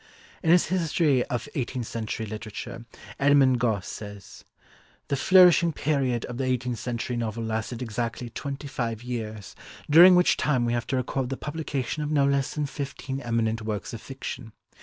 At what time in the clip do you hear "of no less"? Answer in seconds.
12.01-12.55